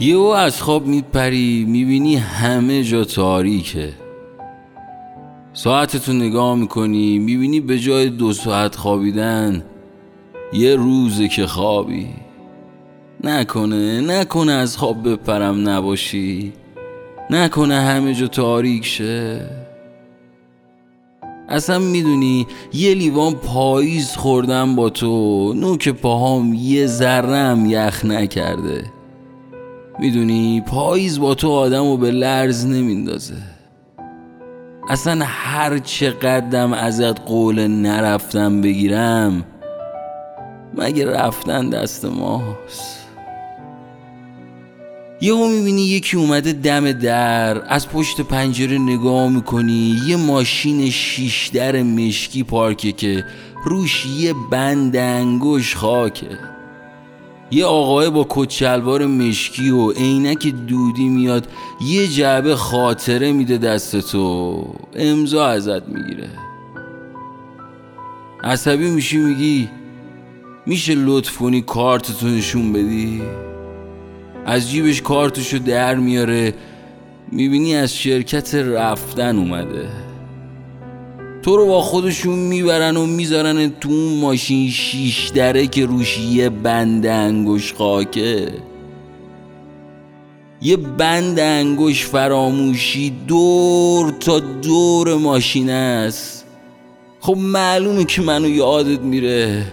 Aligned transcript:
یهو 0.00 0.20
از 0.20 0.62
خواب 0.62 0.86
میپری 0.86 1.64
می‌بینی 1.68 2.16
همه 2.16 2.84
جا 2.84 3.04
تاریکه. 3.04 3.92
ساعتتو 5.52 6.12
نگاه 6.12 6.56
می‌کنی 6.56 7.18
می‌بینی 7.18 7.60
به 7.60 7.78
جای 7.78 8.08
دو 8.08 8.32
ساعت 8.32 8.76
خوابیدن 8.76 9.64
یه 10.52 10.76
روزه 10.76 11.28
که 11.28 11.46
خوابی. 11.46 12.08
نکنه 13.24 14.00
نکنه 14.00 14.52
از 14.52 14.76
خواب 14.76 15.08
بپرم 15.08 15.68
نباشی. 15.68 16.52
نکنه 17.30 17.80
همه 17.80 18.14
جا 18.14 18.26
تاریک 18.26 18.84
شه. 18.84 19.50
اصلا 21.48 21.78
می‌دونی 21.78 22.46
یه 22.72 22.94
لیوان 22.94 23.34
پاییز 23.34 24.16
خوردم 24.16 24.76
با 24.76 24.90
تو 24.90 25.52
نوک 25.56 25.88
پاهام 25.88 26.54
یه 26.54 26.86
ذرم 26.86 27.66
یخ 27.66 28.04
نکرده. 28.04 28.93
می‌دونی 29.98 30.60
پاییز 30.60 31.20
با 31.20 31.34
تو 31.34 31.50
آدم 31.50 31.84
رو 31.84 31.96
به 31.96 32.10
لرز 32.10 32.66
نمیندازه. 32.66 33.34
اصلا 34.88 35.24
هر 35.24 35.78
چقدرم 35.78 36.72
ازت 36.72 37.20
قول 37.20 37.66
نرفتم 37.66 38.60
بگیرم 38.60 39.44
مگه 40.74 41.10
رفتن 41.10 41.68
دست 41.68 42.04
ماست؟ 42.04 43.04
یهو 45.20 45.48
می‌بینی 45.48 45.82
یکی 45.82 46.16
اومده 46.16 46.52
دم 46.52 46.92
در 46.92 47.72
از 47.72 47.88
پشت 47.88 48.20
پنجره 48.20 48.78
نگاه 48.78 49.28
می‌کنی 49.28 50.00
یه 50.06 50.16
ماشین 50.16 50.90
شیش 50.90 51.48
در 51.48 51.82
مشکی 51.82 52.42
پارکه 52.42 52.92
که 52.92 53.24
روش 53.64 54.06
یه 54.06 54.34
بند 54.50 54.96
انگوش 54.96 55.76
خاکه. 55.76 56.38
یه 57.50 57.64
آقای 57.64 58.10
با 58.10 58.26
کچلوار 58.28 59.06
مشکی 59.06 59.70
و 59.70 59.90
عینک 59.90 60.46
دودی 60.46 61.08
میاد 61.08 61.48
یه 61.80 62.08
جعبه 62.08 62.56
خاطره 62.56 63.32
میده 63.32 63.58
دست 63.58 63.96
تو 63.96 64.64
امضا 64.94 65.46
ازت 65.46 65.88
می‌گیره. 65.88 66.28
عصبی 68.44 68.90
میشی 68.90 69.16
میگی 69.16 69.68
میشه 70.66 70.94
لطف 70.94 71.36
کنی 71.36 71.60
کارتتو 71.60 72.26
نشون 72.26 72.72
بدی؟ 72.72 73.22
از 74.46 74.70
جیبش 74.70 75.02
کارتشو 75.02 75.58
در 75.58 75.94
میاره 75.94 76.54
می‌بینی 77.32 77.76
از 77.76 77.96
شرکت 77.96 78.54
رفتن 78.54 79.38
اومده. 79.38 80.03
تو 81.44 81.56
رو 81.56 81.66
با 81.66 81.80
خودشون 81.80 82.38
می‌برن 82.38 82.96
و 82.96 83.06
می‌ذارن 83.06 83.68
تو 83.68 83.88
اون 83.88 84.20
ماشین 84.20 84.70
شیش 84.70 85.28
دره 85.28 85.66
که 85.66 85.86
روش 85.86 86.18
یه 86.18 86.48
بند 86.48 87.06
انگوش 87.06 87.72
خاکه. 87.74 88.52
یه 90.62 90.76
بند 90.76 91.40
انگوش 91.40 92.06
فراموشی 92.06 93.12
دور 93.26 94.10
تا 94.10 94.38
دور 94.38 95.14
ماشین 95.14 95.70
است. 95.70 96.44
خب 97.20 97.36
معلومه 97.36 98.04
که 98.04 98.22
منو 98.22 98.48
یادت 98.48 99.00
میره. 99.00 99.64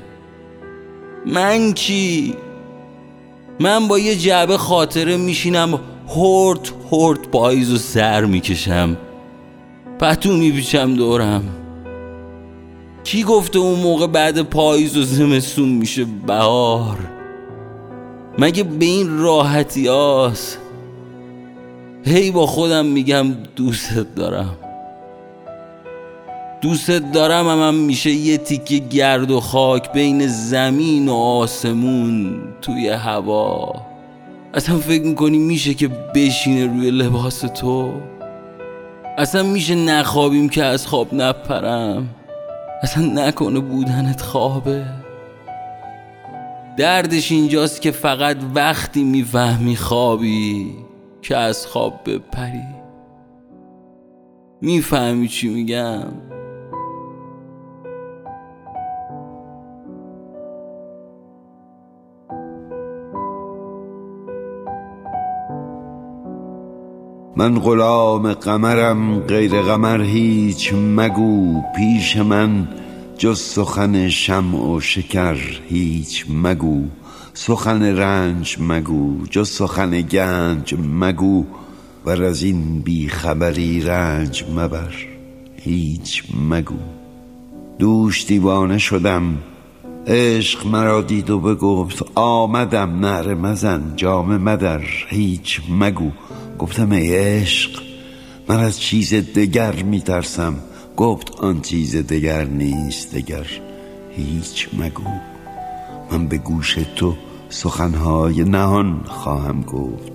من 1.26 1.74
چی؟ 1.74 2.34
من 3.59 3.88
با 3.88 4.00
یه 4.00 4.16
جعبه 4.16 4.58
خاطره 4.58 5.18
میشینم 5.18 5.80
هورت 6.08 6.74
هورت 6.92 7.28
پاییز 7.28 7.72
و 7.72 7.78
سر 7.78 8.26
می‌کشم. 8.26 8.98
پتو 10.00 10.34
میپیچم 10.34 10.94
دورم. 10.94 11.61
کی 13.04 13.24
گفته 13.24 13.60
اون 13.60 13.80
موقع 13.80 14.08
بعد 14.08 14.42
پاییز 14.42 14.98
و 14.98 15.04
زمستون 15.04 15.70
میشه 15.70 16.06
بهار؟ 16.28 16.98
مگه 18.40 18.64
به 18.64 18.86
این 18.86 19.18
راحتی 19.18 19.88
هاست 19.88 20.58
هی 22.06 22.32
با 22.32 22.46
خودم 22.46 22.86
میگم 22.86 23.28
دوستت 23.56 24.16
دارم. 24.16 24.58
دوستت 26.62 27.12
دارم 27.12 27.48
هم, 27.48 27.60
هم 27.60 27.76
میشه 27.76 28.12
یه 28.12 28.38
تیکه 28.38 28.78
گرد 28.78 29.32
و 29.32 29.40
خاک 29.40 29.92
بین 29.92 30.28
زمین 30.28 31.10
و 31.10 31.14
آسمون 31.16 32.42
توی 32.62 32.90
هوا. 32.90 33.74
اصلا 34.54 34.78
فکر 34.78 35.04
می‌کنی 35.04 35.38
میشه 35.38 35.74
که 35.74 35.88
بشینه 35.88 36.66
روی 36.66 36.92
لباس 36.92 37.40
تو؟ 37.40 37.92
اصلا 39.18 39.44
میشه 39.44 39.76
نخوابیم 39.76 40.50
که 40.50 40.64
از 40.64 40.88
خواب 40.88 41.14
نپرم؟ 41.14 42.08
اصلا 42.81 43.28
نکنه 43.28 43.59
بودنت 43.59 44.22
خوابه. 44.22 44.86
دردش 46.78 47.31
اینجاست 47.31 47.81
که 47.81 47.92
فقط 47.92 48.38
وقتی 48.56 49.03
می‌فهمی 49.03 49.75
خوابی 49.75 50.75
که 51.22 51.38
از 51.38 51.68
خواب 51.68 52.00
بپری. 52.06 52.66
می‌فهمی 54.62 55.28
چی 55.28 55.50
میگم؟ 55.50 56.08
من 67.36 67.59
غلام 67.59 68.34
قمرم 68.34 69.19
غیر 69.19 69.62
قمر 69.62 70.02
هیچ 70.02 70.74
مگو. 70.74 71.62
پیش 71.78 72.18
من 72.18 72.68
جز 73.18 73.40
سخن 73.40 74.09
شمع 74.09 74.58
و 74.58 74.80
شکر 74.80 75.38
هیچ 75.70 76.25
مگو. 76.30 76.84
سخن 77.34 77.84
رنج 77.84 78.58
مگو 78.59 79.25
جز 79.30 79.50
سخن 79.50 80.02
گنج 80.02 80.75
مگو. 80.94 81.46
و 82.06 82.09
از 82.09 82.44
این 82.44 82.80
بیخبری 82.80 83.81
رنج 83.81 84.44
مبر 84.56 84.94
هیچ 85.56 86.24
مگو. 86.50 86.80
دوش 87.80 88.25
دیوانه 88.25 88.78
شدم 88.78 89.38
عشق 90.08 90.68
مرا 90.68 91.02
دید 91.02 91.30
و 91.30 91.40
بگفت 91.40 92.06
آمدم 92.16 93.00
نعره 93.00 93.36
مزن 93.36 93.94
جام 93.96 94.38
مدر 94.38 94.81
هیچ 95.08 95.62
مگو. 95.70 96.12
گفتم 96.62 96.92
ای 96.92 97.16
عشق 97.16 97.82
من 98.48 98.60
از 98.60 98.80
چیز 98.80 99.14
دگر 99.14 99.84
میترسم. 99.84 100.56
گفت 100.98 101.32
آن 101.32 101.62
چیز 101.62 101.96
دگر 101.96 102.44
نیست 102.44 103.16
دگر 103.16 103.48
هیچ 104.12 104.70
مگو. 104.74 105.04
من 106.12 106.28
به 106.28 106.38
گوش 106.38 106.78
تو 106.96 107.16
سخنهای 107.50 108.44
نهان 108.44 109.04
خواهم 109.06 109.62
گفت. 109.62 110.12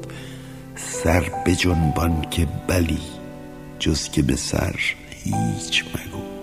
سر 0.76 1.24
به 1.44 1.54
جنبان 1.54 2.26
که 2.30 2.48
بلی 2.68 3.00
جز 3.78 4.08
که 4.08 4.22
به 4.22 4.36
سر 4.36 4.80
هیچ 5.24 5.84
مگو. 5.84 6.35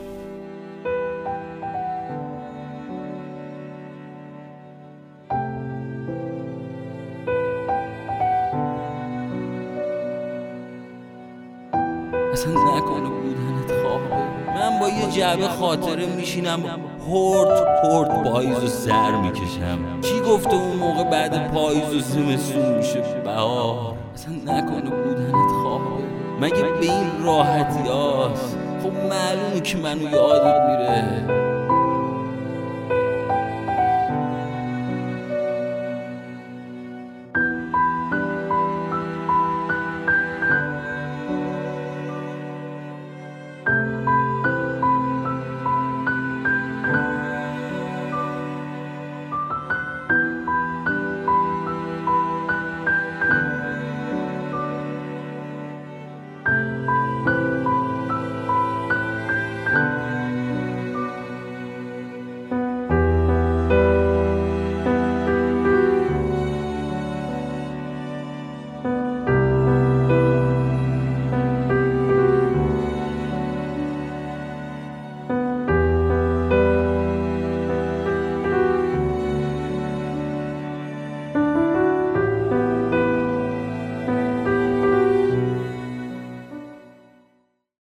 اصلا 12.43 12.77
نکنه 12.77 13.09
بودنت 13.09 13.81
خوابه. 13.81 14.15
من 14.55 14.79
با 14.79 14.89
یه 14.89 15.11
جعبه 15.11 15.47
خاطره 15.47 16.05
میشینم 16.05 16.63
هورد 17.07 17.67
هورد 17.83 18.23
پاییز 18.23 18.63
و 18.63 18.67
سر 18.67 19.11
می‌کشم. 19.11 20.01
کی 20.01 20.19
گفته 20.19 20.55
اون 20.55 20.75
موقع 20.75 21.03
بعد 21.03 21.51
پاییز 21.51 21.93
و 21.95 21.99
زمستون 21.99 22.77
میشه؟ 22.77 23.01
بهار. 23.23 23.93
اصلا 24.13 24.33
نکنه 24.33 24.89
بودنت 24.89 25.51
خوابه. 25.63 26.03
مگه 26.41 26.63
به 26.63 26.91
این 26.91 27.23
راحتی 27.23 27.89
هاست؟ 27.89 28.57
خب 28.83 28.91
معلومه 28.91 29.61
که 29.63 29.77
منو 29.77 30.11
یادت 30.11 30.61
میره. 30.69 31.42